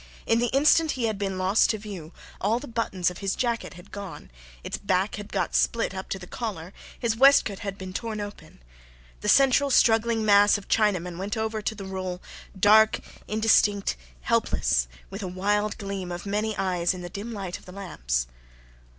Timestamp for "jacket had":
3.35-3.91